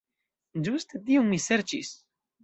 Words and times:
Ĝuste 0.67 1.01
tion 1.09 1.29
mi 1.33 1.39
serĉis. 1.43 1.91